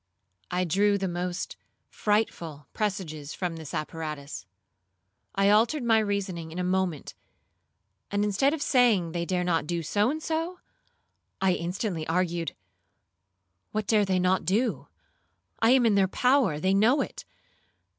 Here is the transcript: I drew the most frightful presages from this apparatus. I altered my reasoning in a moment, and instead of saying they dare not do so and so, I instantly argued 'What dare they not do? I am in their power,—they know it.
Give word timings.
I 0.49 0.63
drew 0.63 0.97
the 0.97 1.07
most 1.07 1.57
frightful 1.87 2.65
presages 2.73 3.35
from 3.35 3.55
this 3.57 3.71
apparatus. 3.71 4.47
I 5.35 5.51
altered 5.51 5.83
my 5.83 5.99
reasoning 5.99 6.51
in 6.51 6.57
a 6.57 6.63
moment, 6.63 7.13
and 8.09 8.23
instead 8.23 8.51
of 8.51 8.63
saying 8.63 9.11
they 9.11 9.25
dare 9.27 9.43
not 9.43 9.67
do 9.67 9.83
so 9.83 10.09
and 10.09 10.19
so, 10.23 10.57
I 11.39 11.53
instantly 11.53 12.07
argued 12.07 12.55
'What 13.73 13.85
dare 13.85 14.03
they 14.03 14.17
not 14.17 14.43
do? 14.43 14.87
I 15.59 15.69
am 15.69 15.85
in 15.85 15.93
their 15.93 16.07
power,—they 16.07 16.73
know 16.73 17.01
it. 17.01 17.23